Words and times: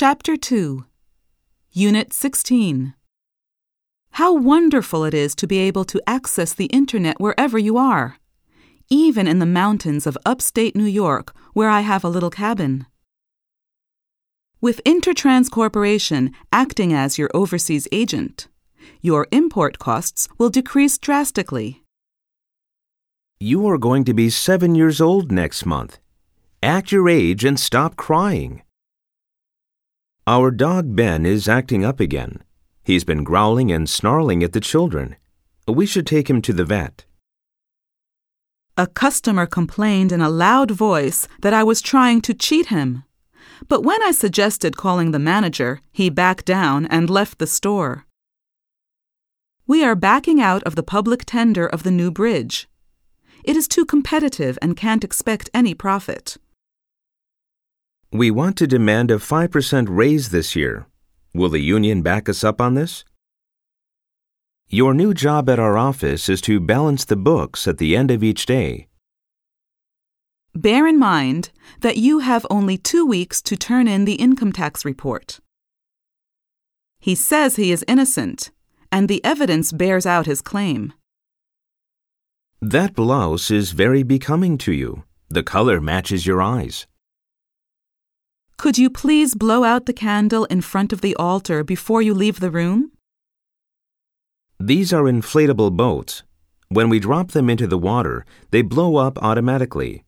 Chapter 0.00 0.36
2 0.36 0.84
Unit 1.72 2.12
16 2.12 2.94
How 4.12 4.32
wonderful 4.32 5.02
it 5.02 5.12
is 5.12 5.34
to 5.34 5.48
be 5.48 5.58
able 5.58 5.84
to 5.86 6.00
access 6.06 6.52
the 6.52 6.66
Internet 6.66 7.18
wherever 7.18 7.58
you 7.58 7.76
are, 7.76 8.18
even 8.88 9.26
in 9.26 9.40
the 9.40 9.44
mountains 9.44 10.06
of 10.06 10.16
upstate 10.24 10.76
New 10.76 10.84
York, 10.84 11.34
where 11.52 11.68
I 11.68 11.80
have 11.80 12.04
a 12.04 12.08
little 12.08 12.30
cabin. 12.30 12.86
With 14.60 14.80
Intertrans 14.84 15.50
Corporation 15.50 16.32
acting 16.52 16.92
as 16.92 17.18
your 17.18 17.30
overseas 17.34 17.88
agent, 17.90 18.46
your 19.00 19.26
import 19.32 19.80
costs 19.80 20.28
will 20.38 20.50
decrease 20.50 20.96
drastically. 20.96 21.82
You 23.40 23.66
are 23.66 23.78
going 23.78 24.04
to 24.04 24.14
be 24.14 24.30
seven 24.30 24.76
years 24.76 25.00
old 25.00 25.32
next 25.32 25.66
month. 25.66 25.98
Act 26.62 26.92
your 26.92 27.08
age 27.08 27.44
and 27.44 27.58
stop 27.58 27.96
crying. 27.96 28.62
Our 30.28 30.50
dog 30.50 30.94
Ben 30.94 31.24
is 31.24 31.48
acting 31.48 31.86
up 31.86 32.00
again. 32.00 32.42
He's 32.84 33.02
been 33.02 33.24
growling 33.24 33.72
and 33.72 33.88
snarling 33.88 34.42
at 34.42 34.52
the 34.52 34.60
children. 34.60 35.16
We 35.66 35.86
should 35.86 36.06
take 36.06 36.28
him 36.28 36.42
to 36.42 36.52
the 36.52 36.66
vet. 36.66 37.06
A 38.76 38.86
customer 38.86 39.46
complained 39.46 40.12
in 40.12 40.20
a 40.20 40.28
loud 40.28 40.70
voice 40.70 41.26
that 41.40 41.54
I 41.54 41.64
was 41.64 41.80
trying 41.80 42.20
to 42.20 42.34
cheat 42.34 42.66
him. 42.66 43.04
But 43.68 43.84
when 43.84 44.02
I 44.02 44.10
suggested 44.10 44.76
calling 44.76 45.12
the 45.12 45.18
manager, 45.18 45.80
he 45.92 46.10
backed 46.10 46.44
down 46.44 46.84
and 46.84 47.08
left 47.08 47.38
the 47.38 47.46
store. 47.46 48.04
We 49.66 49.82
are 49.82 49.96
backing 49.96 50.42
out 50.42 50.62
of 50.64 50.74
the 50.74 50.82
public 50.82 51.24
tender 51.24 51.66
of 51.66 51.84
the 51.84 51.90
new 51.90 52.10
bridge. 52.10 52.68
It 53.44 53.56
is 53.56 53.66
too 53.66 53.86
competitive 53.86 54.58
and 54.60 54.76
can't 54.76 55.04
expect 55.04 55.48
any 55.54 55.72
profit. 55.72 56.36
We 58.10 58.30
want 58.30 58.56
to 58.56 58.66
demand 58.66 59.10
a 59.10 59.16
5% 59.16 59.86
raise 59.90 60.30
this 60.30 60.56
year. 60.56 60.86
Will 61.34 61.50
the 61.50 61.60
union 61.60 62.00
back 62.00 62.26
us 62.26 62.42
up 62.42 62.58
on 62.58 62.72
this? 62.72 63.04
Your 64.70 64.94
new 64.94 65.12
job 65.12 65.50
at 65.50 65.58
our 65.58 65.76
office 65.76 66.30
is 66.30 66.40
to 66.42 66.58
balance 66.58 67.04
the 67.04 67.16
books 67.16 67.68
at 67.68 67.76
the 67.76 67.94
end 67.94 68.10
of 68.10 68.22
each 68.22 68.46
day. 68.46 68.88
Bear 70.54 70.86
in 70.86 70.98
mind 70.98 71.50
that 71.80 71.98
you 71.98 72.20
have 72.20 72.46
only 72.48 72.78
two 72.78 73.04
weeks 73.04 73.42
to 73.42 73.56
turn 73.56 73.86
in 73.86 74.06
the 74.06 74.14
income 74.14 74.52
tax 74.52 74.86
report. 74.86 75.40
He 77.00 77.14
says 77.14 77.56
he 77.56 77.70
is 77.70 77.84
innocent, 77.86 78.50
and 78.90 79.06
the 79.08 79.22
evidence 79.22 79.70
bears 79.70 80.06
out 80.06 80.24
his 80.24 80.40
claim. 80.40 80.94
That 82.62 82.94
blouse 82.94 83.50
is 83.50 83.72
very 83.72 84.02
becoming 84.02 84.56
to 84.58 84.72
you. 84.72 85.04
The 85.28 85.42
color 85.42 85.78
matches 85.78 86.26
your 86.26 86.40
eyes. 86.40 86.86
Could 88.58 88.76
you 88.76 88.90
please 88.90 89.36
blow 89.36 89.62
out 89.62 89.86
the 89.86 89.92
candle 89.92 90.44
in 90.46 90.62
front 90.62 90.92
of 90.92 91.00
the 91.00 91.14
altar 91.14 91.62
before 91.62 92.02
you 92.02 92.12
leave 92.12 92.40
the 92.40 92.50
room? 92.50 92.90
These 94.58 94.92
are 94.92 95.04
inflatable 95.04 95.76
boats. 95.76 96.24
When 96.68 96.88
we 96.88 96.98
drop 96.98 97.30
them 97.30 97.48
into 97.48 97.68
the 97.68 97.78
water, 97.78 98.26
they 98.50 98.62
blow 98.62 98.96
up 98.96 99.16
automatically. 99.22 100.04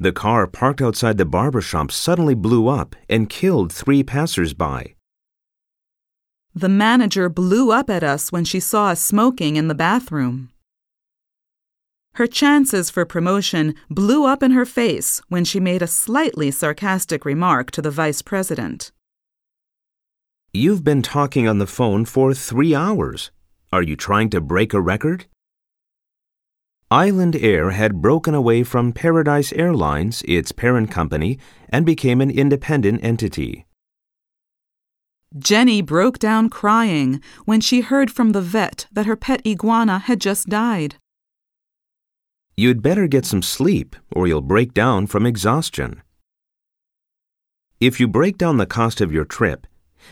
The 0.00 0.10
car 0.10 0.46
parked 0.46 0.80
outside 0.80 1.18
the 1.18 1.26
barber 1.26 1.60
shop 1.60 1.92
suddenly 1.92 2.34
blew 2.34 2.66
up 2.66 2.96
and 3.10 3.28
killed 3.28 3.70
three 3.70 4.02
passers-by. 4.02 4.94
The 6.54 6.70
manager 6.70 7.28
blew 7.28 7.72
up 7.72 7.90
at 7.90 8.02
us 8.02 8.32
when 8.32 8.46
she 8.46 8.58
saw 8.58 8.88
us 8.88 9.02
smoking 9.02 9.56
in 9.56 9.68
the 9.68 9.74
bathroom. 9.74 10.48
Her 12.14 12.28
chances 12.28 12.90
for 12.90 13.04
promotion 13.04 13.74
blew 13.90 14.24
up 14.24 14.40
in 14.40 14.52
her 14.52 14.64
face 14.64 15.20
when 15.28 15.44
she 15.44 15.58
made 15.58 15.82
a 15.82 15.88
slightly 15.88 16.52
sarcastic 16.52 17.24
remark 17.24 17.72
to 17.72 17.82
the 17.82 17.90
vice 17.90 18.22
president. 18.22 18.92
You've 20.52 20.84
been 20.84 21.02
talking 21.02 21.48
on 21.48 21.58
the 21.58 21.66
phone 21.66 22.04
for 22.04 22.32
three 22.32 22.72
hours. 22.72 23.32
Are 23.72 23.82
you 23.82 23.96
trying 23.96 24.30
to 24.30 24.40
break 24.40 24.72
a 24.72 24.80
record? 24.80 25.26
Island 26.88 27.34
Air 27.34 27.70
had 27.70 28.00
broken 28.00 28.32
away 28.32 28.62
from 28.62 28.92
Paradise 28.92 29.52
Airlines, 29.52 30.22
its 30.28 30.52
parent 30.52 30.92
company, 30.92 31.40
and 31.68 31.84
became 31.84 32.20
an 32.20 32.30
independent 32.30 33.02
entity. 33.02 33.66
Jenny 35.36 35.82
broke 35.82 36.20
down 36.20 36.48
crying 36.48 37.20
when 37.44 37.60
she 37.60 37.80
heard 37.80 38.12
from 38.12 38.30
the 38.30 38.40
vet 38.40 38.86
that 38.92 39.06
her 39.06 39.16
pet 39.16 39.44
iguana 39.44 39.98
had 39.98 40.20
just 40.20 40.48
died. 40.48 40.94
You'd 42.56 42.82
better 42.82 43.08
get 43.08 43.26
some 43.26 43.42
sleep 43.42 43.96
or 44.12 44.28
you'll 44.28 44.40
break 44.40 44.72
down 44.72 45.08
from 45.08 45.26
exhaustion. 45.26 46.02
If 47.80 47.98
you 47.98 48.06
break 48.06 48.38
down 48.38 48.58
the 48.58 48.66
cost 48.66 49.00
of 49.00 49.12
your 49.12 49.24
trip, 49.24 49.66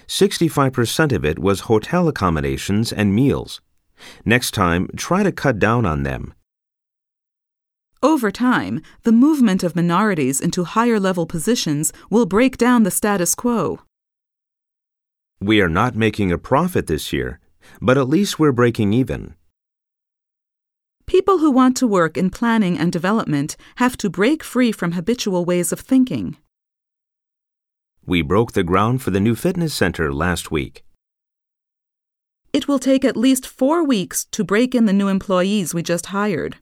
65% 0.09 1.13
of 1.13 1.25
it 1.25 1.39
was 1.39 1.61
hotel 1.61 2.09
accommodations 2.09 2.93
and 2.93 3.15
meals. 3.15 3.61
Next 4.25 4.51
time, 4.51 4.89
try 4.97 5.23
to 5.23 5.31
cut 5.31 5.61
down 5.61 5.87
on 5.87 6.03
them. 6.03 6.35
Over 8.03 8.33
time, 8.33 8.83
the 9.05 9.13
movement 9.13 9.63
of 9.63 9.77
minorities 9.77 10.41
into 10.41 10.65
higher 10.65 10.99
level 10.99 11.25
positions 11.25 11.93
will 12.11 12.27
break 12.27 12.57
down 12.59 12.83
the 12.83 12.91
status 12.91 13.37
quo. 13.37 13.81
We 15.41 15.61
are 15.61 15.69
not 15.69 15.95
making 15.95 16.33
a 16.33 16.39
profit 16.39 16.89
this 16.89 17.13
year, 17.13 17.39
but 17.81 17.97
at 17.97 18.09
least 18.09 18.41
we're 18.41 18.51
breaking 18.51 18.93
even. 18.93 19.37
People 21.07 21.39
who 21.39 21.51
want 21.51 21.77
to 21.79 21.87
work 21.87 22.17
in 22.17 22.31
planning 22.31 22.79
and 22.79 22.93
development 22.93 23.57
have 23.77 23.97
to 23.99 24.11
break 24.11 24.43
free 24.43 24.73
from 24.73 24.93
habitual 24.93 25.45
ways 25.45 25.73
of 25.73 25.81
thinking. 25.81 26.37
We 28.05 28.23
broke 28.23 28.53
the 28.53 28.65
ground 28.65 29.03
for 29.03 29.11
the 29.11 29.21
new 29.21 29.35
fitness 29.35 29.75
center 29.75 30.13
last 30.13 30.51
week. 30.51 30.85
It 32.53 32.69
will 32.69 32.79
take 32.79 33.05
at 33.05 33.17
least 33.17 33.47
four 33.47 33.85
weeks 33.85 34.27
to 34.33 34.45
break 34.45 34.75
in 34.75 34.87
the 34.87 34.93
new 34.93 35.09
employees 35.09 35.73
we 35.73 35.83
just 35.83 36.07
hired. 36.07 36.57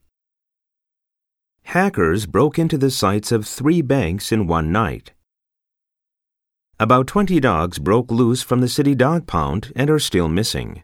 Hackers 1.65 2.27
broke 2.27 2.59
into 2.59 2.79
the 2.79 2.91
sites 2.91 3.33
of 3.33 3.47
three 3.47 3.83
banks 3.83 4.33
in 4.33 4.47
one 4.47 4.71
night. 4.73 5.13
About 6.79 7.07
20 7.07 7.41
dogs 7.41 7.79
broke 7.79 8.11
loose 8.11 8.43
from 8.43 8.61
the 8.61 8.69
city 8.69 8.95
dog 8.95 9.27
pound 9.27 9.73
and 9.77 9.91
are 9.91 9.99
still 9.99 10.29
missing. 10.29 10.83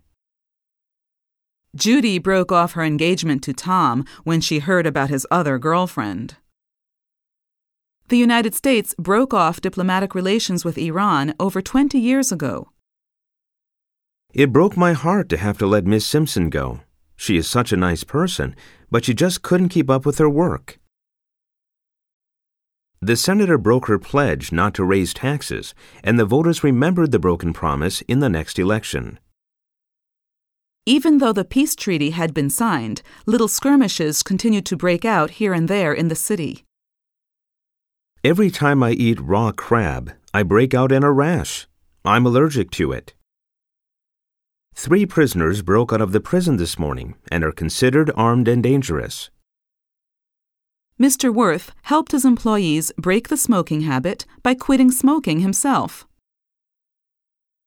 Judy 1.76 2.18
broke 2.18 2.50
off 2.50 2.72
her 2.72 2.82
engagement 2.82 3.42
to 3.42 3.52
Tom 3.52 4.06
when 4.24 4.40
she 4.40 4.60
heard 4.60 4.86
about 4.86 5.10
his 5.10 5.26
other 5.30 5.58
girlfriend. 5.58 6.36
The 8.08 8.16
United 8.16 8.54
States 8.54 8.94
broke 8.98 9.34
off 9.34 9.60
diplomatic 9.60 10.14
relations 10.14 10.64
with 10.64 10.78
Iran 10.78 11.34
over 11.38 11.60
20 11.60 11.98
years 11.98 12.32
ago. 12.32 12.70
It 14.32 14.54
broke 14.54 14.74
my 14.74 14.94
heart 14.94 15.28
to 15.28 15.36
have 15.36 15.58
to 15.58 15.66
let 15.66 15.84
Miss 15.84 16.06
Simpson 16.06 16.48
go. 16.48 16.80
She 17.14 17.36
is 17.36 17.46
such 17.46 17.72
a 17.72 17.76
nice 17.76 18.04
person, 18.04 18.56
but 18.90 19.04
she 19.04 19.12
just 19.12 19.42
couldn't 19.42 19.68
keep 19.68 19.90
up 19.90 20.06
with 20.06 20.16
her 20.16 20.30
work. 20.30 20.78
The 23.02 23.16
senator 23.16 23.58
broke 23.58 23.86
her 23.88 23.98
pledge 23.98 24.50
not 24.50 24.72
to 24.74 24.84
raise 24.84 25.12
taxes, 25.12 25.74
and 26.02 26.18
the 26.18 26.24
voters 26.24 26.64
remembered 26.64 27.12
the 27.12 27.18
broken 27.18 27.52
promise 27.52 28.00
in 28.02 28.20
the 28.20 28.30
next 28.30 28.58
election. 28.58 29.18
Even 30.88 31.18
though 31.18 31.32
the 31.32 31.44
peace 31.44 31.74
treaty 31.74 32.10
had 32.10 32.32
been 32.32 32.48
signed, 32.48 33.02
little 33.26 33.48
skirmishes 33.48 34.22
continued 34.22 34.64
to 34.66 34.76
break 34.76 35.04
out 35.04 35.30
here 35.32 35.52
and 35.52 35.66
there 35.66 35.92
in 35.92 36.06
the 36.06 36.14
city. 36.14 36.64
Every 38.22 38.52
time 38.52 38.84
I 38.84 38.92
eat 38.92 39.20
raw 39.20 39.50
crab, 39.50 40.12
I 40.32 40.44
break 40.44 40.74
out 40.74 40.92
in 40.92 41.02
a 41.02 41.10
rash. 41.10 41.66
I'm 42.04 42.24
allergic 42.24 42.70
to 42.72 42.92
it. 42.92 43.14
Three 44.76 45.06
prisoners 45.06 45.60
broke 45.62 45.92
out 45.92 46.00
of 46.00 46.12
the 46.12 46.20
prison 46.20 46.56
this 46.56 46.78
morning 46.78 47.16
and 47.32 47.42
are 47.42 47.50
considered 47.50 48.12
armed 48.14 48.46
and 48.46 48.62
dangerous. 48.62 49.30
Mr. 51.00 51.34
Worth 51.34 51.72
helped 51.82 52.12
his 52.12 52.24
employees 52.24 52.92
break 52.96 53.26
the 53.26 53.36
smoking 53.36 53.80
habit 53.80 54.24
by 54.44 54.54
quitting 54.54 54.92
smoking 54.92 55.40
himself. 55.40 56.06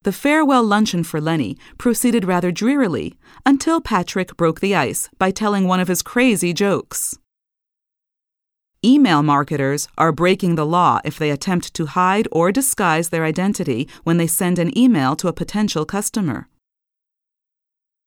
The 0.04 0.13
farewell 0.13 0.63
luncheon 0.63 1.04
for 1.04 1.19
Lenny 1.19 1.57
proceeded 1.78 2.24
rather 2.24 2.51
drearily 2.51 3.18
until 3.46 3.81
Patrick 3.81 4.38
broke 4.38 4.62
the 4.62 4.74
ice 4.74 5.10
by 5.18 5.30
telling 5.30 5.68
one 5.68 5.81
of 5.81 5.90
his 5.90 6.01
crazy 6.01 6.54
jokes. 6.54 7.18
Email 8.84 9.22
marketers 9.22 9.90
are 9.98 10.13
breaking 10.13 10.56
the 10.56 10.66
law 10.66 11.01
if 11.04 11.19
they 11.19 11.31
attempt 11.31 11.74
to 11.74 11.86
hide 11.86 12.30
or 12.31 12.50
disguise 12.50 13.10
their 13.10 13.25
identity 13.25 13.90
when 14.06 14.16
they 14.16 14.25
send 14.25 14.57
an 14.57 14.75
email 14.78 15.18
to 15.18 15.28
a 15.28 15.34
potential 15.34 15.84
customer. 15.84 16.48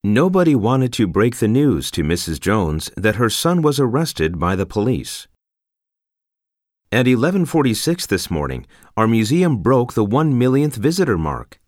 Nobody 0.03 0.55
wanted 0.55 0.95
to 0.95 1.07
break 1.07 1.37
the 1.37 1.47
news 1.47 1.91
to 1.91 2.03
Mrs. 2.03 2.41
Jones 2.41 2.91
that 2.97 3.17
her 3.17 3.29
son 3.29 3.61
was 3.61 3.79
arrested 3.79 4.39
by 4.39 4.57
the 4.57 4.65
police. 4.65 5.29
At 6.91 7.07
11:46 7.07 8.07
this 8.07 8.31
morning, 8.31 8.67
our 8.97 9.07
museum 9.07 9.59
broke 9.59 9.93
the 9.93 10.05
1 10.05 10.39
millionth 10.39 10.77
visitor 10.77 11.19
mark. 11.19 11.59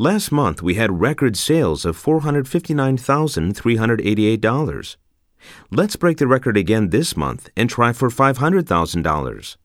Last 0.00 0.32
month, 0.32 0.62
we 0.62 0.76
had 0.76 1.02
record 1.02 1.36
sales 1.36 1.84
of 1.84 2.02
$459,388. 2.02 4.96
Let's 5.70 5.96
break 5.96 6.16
the 6.16 6.26
record 6.26 6.56
again 6.56 6.88
this 6.88 7.18
month 7.18 7.50
and 7.54 7.68
try 7.68 7.92
for 7.92 8.08
$500,000. 8.08 9.56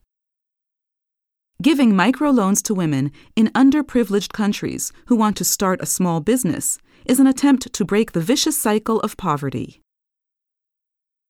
Giving 1.62 1.94
microloans 1.94 2.62
to 2.64 2.74
women 2.74 3.12
in 3.34 3.48
underprivileged 3.54 4.34
countries 4.34 4.92
who 5.06 5.16
want 5.16 5.38
to 5.38 5.44
start 5.44 5.80
a 5.80 5.86
small 5.86 6.20
business 6.20 6.76
is 7.06 7.18
an 7.18 7.26
attempt 7.26 7.72
to 7.72 7.84
break 7.86 8.12
the 8.12 8.20
vicious 8.20 8.58
cycle 8.58 9.00
of 9.00 9.16
poverty. 9.16 9.80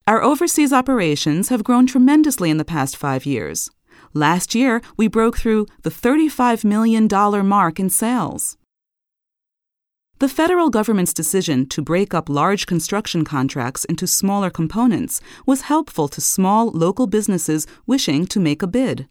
Our 0.08 0.20
overseas 0.20 0.72
operations 0.72 1.48
have 1.50 1.62
grown 1.62 1.86
tremendously 1.86 2.50
in 2.50 2.56
the 2.56 2.64
past 2.64 2.96
five 2.96 3.24
years. 3.24 3.70
Last 4.14 4.56
year, 4.56 4.82
we 4.96 5.06
broke 5.06 5.38
through 5.38 5.68
the 5.84 5.90
$35 5.90 6.64
million 6.64 7.06
mark 7.46 7.78
in 7.78 7.88
sales. 7.88 8.56
The 10.18 10.30
federal 10.30 10.70
government's 10.70 11.12
decision 11.12 11.66
to 11.68 11.82
break 11.82 12.14
up 12.14 12.30
large 12.30 12.64
construction 12.64 13.22
contracts 13.22 13.84
into 13.84 14.06
smaller 14.06 14.48
components 14.48 15.20
was 15.44 15.68
helpful 15.68 16.08
to 16.08 16.22
small 16.22 16.68
local 16.68 17.06
businesses 17.06 17.66
wishing 17.86 18.26
to 18.28 18.40
make 18.40 18.62
a 18.62 18.66
bid. 18.66 19.08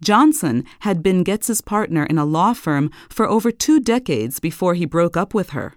Johnson 0.00 0.64
had 0.80 1.02
been 1.02 1.24
Getz's 1.24 1.60
partner 1.60 2.06
in 2.06 2.18
a 2.18 2.24
law 2.24 2.52
firm 2.52 2.90
for 3.08 3.28
over 3.28 3.50
two 3.50 3.80
decades 3.80 4.38
before 4.38 4.74
he 4.74 4.84
broke 4.84 5.16
up 5.16 5.34
with 5.34 5.50
her. 5.50 5.74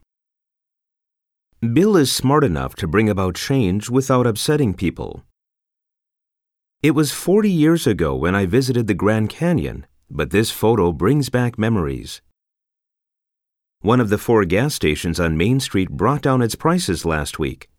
Bill 1.73 1.97
is 1.97 2.11
smart 2.11 2.43
enough 2.43 2.75
to 2.75 2.87
bring 2.87 3.09
about 3.09 3.33
change 3.33 3.89
without 3.89 4.27
upsetting 4.27 4.75
people. 4.75 5.23
It 6.83 6.91
was 6.91 7.11
40 7.11 7.49
years 7.49 7.87
ago 7.87 8.15
when 8.15 8.35
I 8.35 8.45
visited 8.45 8.85
the 8.85 8.93
Grand 8.93 9.29
Canyon, 9.31 9.87
but 10.07 10.29
this 10.29 10.51
photo 10.51 10.91
brings 10.91 11.29
back 11.29 11.57
memories. 11.57 12.21
One 13.85 14.01
of 14.01 14.09
the 14.09 14.17
four 14.17 14.45
gas 14.45 14.73
stations 14.73 15.19
on 15.19 15.37
Main 15.37 15.59
Street 15.59 15.91
brought 15.91 16.23
down 16.23 16.41
its 16.41 16.55
prices 16.55 17.05
last 17.05 17.37
week. 17.37 17.69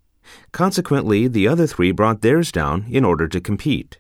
Consequently, 0.53 1.27
the 1.27 1.49
other 1.49 1.67
three 1.67 1.91
brought 1.91 2.21
theirs 2.21 2.53
down 2.53 2.87
in 2.89 3.05
order 3.05 3.27
to 3.27 3.41
compete. 3.41 3.99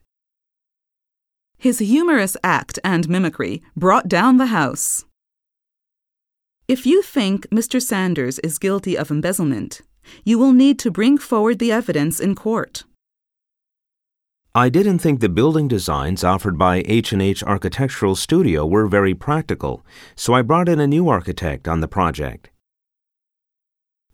His 1.58 1.80
humorous 1.80 2.36
act 2.44 2.78
and 2.84 3.08
mimicry 3.08 3.60
brought 3.76 4.06
down 4.06 4.36
the 4.36 4.54
house. 4.54 5.04
If 6.68 6.86
you 6.86 7.02
think 7.02 7.48
Mr. 7.48 7.82
Sanders 7.82 8.38
is 8.38 8.60
guilty 8.60 8.96
of 8.96 9.10
embezzlement, 9.10 9.80
you 10.22 10.38
will 10.38 10.52
need 10.52 10.78
to 10.78 10.92
bring 10.92 11.18
forward 11.18 11.58
the 11.58 11.72
evidence 11.72 12.20
in 12.20 12.36
court. 12.36 12.84
I 14.56 14.70
didn't 14.70 15.00
think 15.00 15.20
the 15.20 15.28
building 15.28 15.68
designs 15.68 16.24
offered 16.24 16.56
by 16.56 16.82
H&H 16.86 17.42
Architectural 17.42 18.16
Studio 18.16 18.64
were 18.64 18.86
very 18.86 19.14
practical, 19.14 19.84
so 20.14 20.32
I 20.32 20.40
brought 20.40 20.66
in 20.66 20.80
a 20.80 20.86
new 20.86 21.10
architect 21.10 21.68
on 21.68 21.80
the 21.80 21.86
project. 21.86 22.48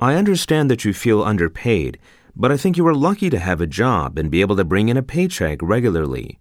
I 0.00 0.16
understand 0.16 0.68
that 0.68 0.84
you 0.84 0.92
feel 0.94 1.22
underpaid, 1.22 1.96
but 2.34 2.50
I 2.50 2.56
think 2.56 2.76
you 2.76 2.84
are 2.88 2.92
lucky 2.92 3.30
to 3.30 3.38
have 3.38 3.60
a 3.60 3.68
job 3.68 4.18
and 4.18 4.32
be 4.32 4.40
able 4.40 4.56
to 4.56 4.64
bring 4.64 4.88
in 4.88 4.96
a 4.96 5.02
paycheck 5.04 5.60
regularly. 5.62 6.40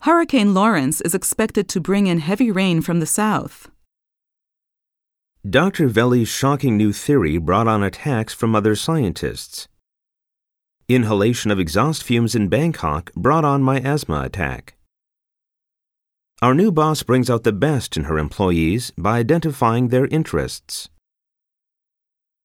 Hurricane 0.00 0.52
Lawrence 0.52 1.00
is 1.00 1.14
expected 1.14 1.66
to 1.70 1.80
bring 1.80 2.08
in 2.08 2.18
heavy 2.18 2.50
rain 2.50 2.82
from 2.82 3.00
the 3.00 3.06
south. 3.06 3.70
Dr. 5.48 5.88
Veli's 5.88 6.28
shocking 6.28 6.76
new 6.76 6.92
theory 6.92 7.38
brought 7.38 7.68
on 7.68 7.82
attacks 7.82 8.34
from 8.34 8.54
other 8.54 8.76
scientists. 8.76 9.66
Inhalation 10.90 11.50
of 11.50 11.60
exhaust 11.60 12.02
fumes 12.02 12.34
in 12.34 12.48
Bangkok 12.48 13.12
brought 13.14 13.44
on 13.44 13.62
my 13.62 13.78
asthma 13.78 14.22
attack. 14.22 14.72
Our 16.40 16.54
new 16.54 16.72
boss 16.72 17.02
brings 17.02 17.28
out 17.28 17.44
the 17.44 17.52
best 17.52 17.98
in 17.98 18.04
her 18.04 18.16
employees 18.16 18.90
by 18.96 19.18
identifying 19.18 19.88
their 19.88 20.06
interests. 20.06 20.88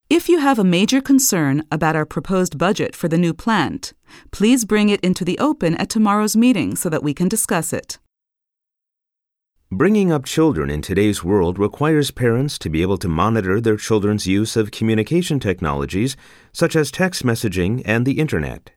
If 0.09 0.27
you 0.27 0.39
have 0.39 0.59
a 0.59 0.65
major 0.65 0.99
concern 0.99 1.63
about 1.71 1.95
our 1.95 2.05
proposed 2.05 2.57
budget 2.57 2.97
for 2.97 3.07
the 3.07 3.17
new 3.17 3.33
plant, 3.33 3.93
please 4.31 4.65
bring 4.65 4.89
it 4.89 4.99
into 4.99 5.23
the 5.23 5.39
open 5.39 5.75
at 5.75 5.89
tomorrow's 5.89 6.35
meeting 6.35 6.75
so 6.75 6.89
that 6.89 7.01
we 7.01 7.13
can 7.13 7.29
discuss 7.29 7.71
it. 7.71 7.97
Bringing 9.75 10.11
up 10.11 10.23
children 10.23 10.69
in 10.69 10.83
today's 10.83 11.23
world 11.23 11.57
requires 11.57 12.11
parents 12.11 12.59
to 12.59 12.69
be 12.69 12.83
able 12.83 12.99
to 12.99 13.07
monitor 13.07 13.59
their 13.59 13.75
children's 13.75 14.27
use 14.27 14.55
of 14.55 14.69
communication 14.69 15.39
technologies 15.39 16.15
such 16.51 16.75
as 16.75 16.91
text 16.91 17.23
messaging 17.23 17.81
and 17.83 18.05
the 18.05 18.19
Internet. 18.19 18.69